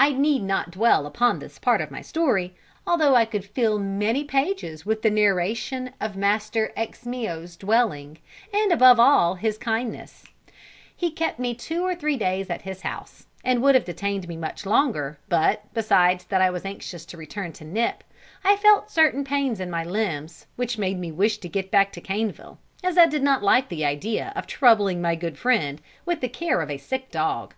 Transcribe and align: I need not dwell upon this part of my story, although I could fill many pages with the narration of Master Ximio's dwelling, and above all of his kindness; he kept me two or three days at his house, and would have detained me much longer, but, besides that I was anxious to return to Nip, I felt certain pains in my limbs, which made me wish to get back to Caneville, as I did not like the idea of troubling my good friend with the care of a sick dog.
I 0.00 0.14
need 0.14 0.42
not 0.44 0.70
dwell 0.70 1.04
upon 1.04 1.38
this 1.38 1.58
part 1.58 1.82
of 1.82 1.90
my 1.90 2.00
story, 2.00 2.56
although 2.86 3.14
I 3.14 3.26
could 3.26 3.44
fill 3.44 3.78
many 3.78 4.24
pages 4.24 4.86
with 4.86 5.02
the 5.02 5.10
narration 5.10 5.90
of 6.00 6.16
Master 6.16 6.72
Ximio's 6.74 7.54
dwelling, 7.54 8.20
and 8.54 8.72
above 8.72 8.98
all 8.98 9.32
of 9.34 9.40
his 9.40 9.58
kindness; 9.58 10.24
he 10.96 11.10
kept 11.10 11.38
me 11.38 11.54
two 11.54 11.84
or 11.84 11.94
three 11.94 12.16
days 12.16 12.48
at 12.48 12.62
his 12.62 12.80
house, 12.80 13.26
and 13.44 13.60
would 13.60 13.74
have 13.74 13.84
detained 13.84 14.26
me 14.28 14.38
much 14.38 14.64
longer, 14.64 15.18
but, 15.28 15.62
besides 15.74 16.24
that 16.24 16.40
I 16.40 16.48
was 16.48 16.64
anxious 16.64 17.04
to 17.04 17.18
return 17.18 17.52
to 17.52 17.66
Nip, 17.66 18.02
I 18.42 18.56
felt 18.56 18.90
certain 18.90 19.24
pains 19.24 19.60
in 19.60 19.68
my 19.70 19.84
limbs, 19.84 20.46
which 20.56 20.78
made 20.78 20.98
me 20.98 21.12
wish 21.12 21.36
to 21.40 21.50
get 21.50 21.70
back 21.70 21.92
to 21.92 22.00
Caneville, 22.00 22.56
as 22.82 22.96
I 22.96 23.04
did 23.04 23.22
not 23.22 23.42
like 23.42 23.68
the 23.68 23.84
idea 23.84 24.32
of 24.34 24.46
troubling 24.46 25.02
my 25.02 25.14
good 25.14 25.36
friend 25.36 25.82
with 26.06 26.22
the 26.22 26.30
care 26.30 26.62
of 26.62 26.70
a 26.70 26.78
sick 26.78 27.10
dog. 27.10 27.52